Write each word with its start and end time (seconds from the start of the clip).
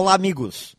Olá, 0.00 0.14
amigos. 0.14 0.76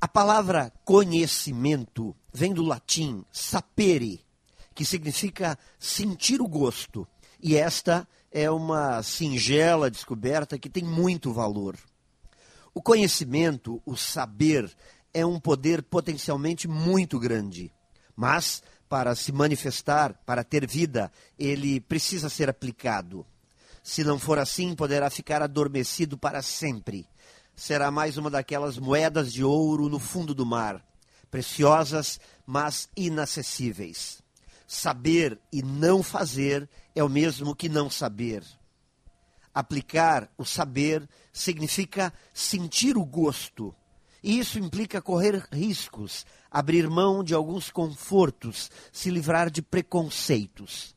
A 0.00 0.06
palavra 0.06 0.72
conhecimento 0.84 2.14
vem 2.32 2.54
do 2.54 2.62
latim 2.62 3.24
sapere, 3.32 4.24
que 4.76 4.84
significa 4.84 5.58
sentir 5.76 6.40
o 6.40 6.46
gosto. 6.46 7.04
E 7.42 7.56
esta 7.56 8.06
é 8.30 8.48
uma 8.48 9.02
singela 9.02 9.90
descoberta 9.90 10.56
que 10.56 10.70
tem 10.70 10.84
muito 10.84 11.32
valor. 11.32 11.76
O 12.72 12.80
conhecimento, 12.80 13.82
o 13.84 13.96
saber, 13.96 14.72
é 15.12 15.26
um 15.26 15.40
poder 15.40 15.82
potencialmente 15.82 16.68
muito 16.68 17.18
grande. 17.18 17.72
Mas, 18.14 18.62
para 18.88 19.16
se 19.16 19.32
manifestar, 19.32 20.14
para 20.24 20.44
ter 20.44 20.64
vida, 20.64 21.10
ele 21.36 21.80
precisa 21.80 22.28
ser 22.28 22.48
aplicado. 22.48 23.26
Se 23.82 24.04
não 24.04 24.16
for 24.16 24.38
assim, 24.38 24.76
poderá 24.76 25.10
ficar 25.10 25.42
adormecido 25.42 26.16
para 26.16 26.40
sempre 26.40 27.08
será 27.58 27.90
mais 27.90 28.16
uma 28.16 28.30
daquelas 28.30 28.78
moedas 28.78 29.32
de 29.32 29.42
ouro 29.42 29.88
no 29.88 29.98
fundo 29.98 30.32
do 30.32 30.46
mar, 30.46 30.80
preciosas, 31.28 32.20
mas 32.46 32.88
inacessíveis. 32.96 34.22
Saber 34.64 35.40
e 35.52 35.60
não 35.60 36.00
fazer 36.00 36.70
é 36.94 37.02
o 37.02 37.08
mesmo 37.08 37.56
que 37.56 37.68
não 37.68 37.90
saber. 37.90 38.44
Aplicar 39.52 40.30
o 40.38 40.44
saber 40.44 41.08
significa 41.32 42.12
sentir 42.32 42.96
o 42.96 43.04
gosto. 43.04 43.74
E 44.22 44.38
isso 44.38 44.56
implica 44.60 45.02
correr 45.02 45.44
riscos, 45.50 46.24
abrir 46.48 46.88
mão 46.88 47.24
de 47.24 47.34
alguns 47.34 47.70
confortos, 47.70 48.70
se 48.92 49.10
livrar 49.10 49.50
de 49.50 49.62
preconceitos. 49.62 50.94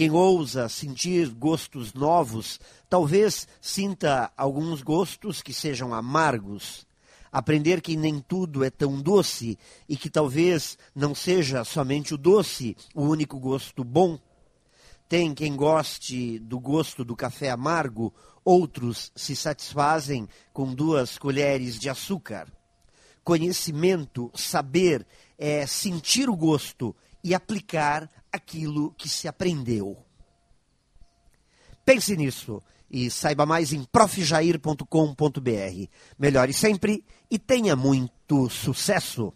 Quem 0.00 0.10
ousa 0.12 0.66
sentir 0.66 1.28
gostos 1.28 1.92
novos, 1.92 2.58
talvez 2.88 3.46
sinta 3.60 4.32
alguns 4.34 4.80
gostos 4.80 5.42
que 5.42 5.52
sejam 5.52 5.92
amargos. 5.92 6.86
Aprender 7.30 7.82
que 7.82 7.94
nem 7.96 8.18
tudo 8.18 8.64
é 8.64 8.70
tão 8.70 8.98
doce 8.98 9.58
e 9.86 9.98
que 9.98 10.08
talvez 10.08 10.78
não 10.94 11.14
seja 11.14 11.64
somente 11.64 12.14
o 12.14 12.16
doce 12.16 12.74
o 12.94 13.02
único 13.02 13.38
gosto 13.38 13.84
bom. 13.84 14.18
Tem 15.06 15.34
quem 15.34 15.54
goste 15.54 16.38
do 16.38 16.58
gosto 16.58 17.04
do 17.04 17.14
café 17.14 17.50
amargo, 17.50 18.10
outros 18.42 19.12
se 19.14 19.36
satisfazem 19.36 20.26
com 20.50 20.74
duas 20.74 21.18
colheres 21.18 21.78
de 21.78 21.90
açúcar. 21.90 22.50
Conhecimento, 23.22 24.30
saber, 24.34 25.06
é 25.36 25.66
sentir 25.66 26.30
o 26.30 26.34
gosto 26.34 26.96
e 27.22 27.34
aplicar 27.34 28.08
aquilo 28.32 28.92
que 28.92 29.08
se 29.08 29.28
aprendeu. 29.28 29.96
Pense 31.84 32.16
nisso 32.16 32.62
e 32.90 33.10
saiba 33.10 33.46
mais 33.46 33.72
em 33.72 33.84
profjair.com.br. 33.84 35.88
Melhore 36.18 36.52
sempre 36.52 37.04
e 37.30 37.38
tenha 37.38 37.76
muito 37.76 38.48
sucesso! 38.48 39.32